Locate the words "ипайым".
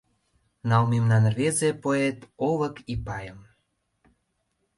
2.93-3.39